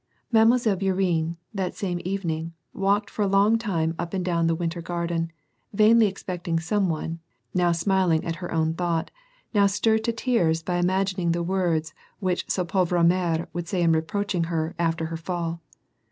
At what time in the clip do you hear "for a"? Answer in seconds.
3.07-3.27